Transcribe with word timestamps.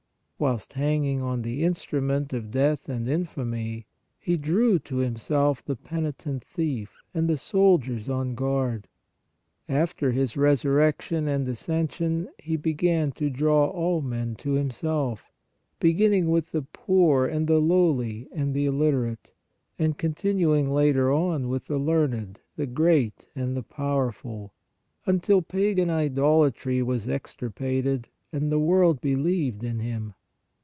Whilst 0.41 0.73
hanging 0.73 1.21
on 1.21 1.43
the 1.43 1.63
instrument 1.63 2.33
of 2.33 2.49
death 2.49 2.89
and 2.89 3.07
infamy, 3.07 3.85
He 4.17 4.37
drew 4.37 4.79
to 4.79 4.95
Himself 4.95 5.63
the 5.63 5.75
peni 5.75 6.17
tent 6.17 6.43
thief 6.43 7.03
and 7.13 7.29
the 7.29 7.37
soldiers 7.37 8.09
on 8.09 8.33
guard. 8.33 8.87
After 9.69 10.09
His 10.11 10.35
resurrection 10.35 11.27
and 11.27 11.47
ascension 11.47 12.27
He 12.39 12.57
began 12.57 13.11
to 13.21 13.29
draw 13.29 13.69
all 13.69 14.01
men 14.01 14.33
to 14.37 14.53
Himself, 14.53 15.31
beginning 15.79 16.27
with 16.27 16.51
the 16.53 16.63
poor 16.63 17.27
and 17.27 17.45
the 17.45 17.59
lowly 17.59 18.27
and 18.31 18.55
the 18.55 18.65
illiterate, 18.65 19.29
and 19.77 19.95
continuing 19.95 20.71
later 20.71 21.11
on 21.11 21.49
with 21.49 21.67
the 21.67 21.77
learned, 21.77 22.39
the 22.55 22.65
great 22.65 23.27
and 23.35 23.55
the 23.55 23.61
powerful, 23.61 24.53
until 25.05 25.43
pagan 25.43 25.91
idolatry 25.91 26.81
was 26.81 27.07
extirpated 27.07 28.07
and 28.33 28.51
the 28.51 28.57
world 28.57 28.99
believed 29.01 29.63
in 29.63 29.77
Him. 29.81 30.15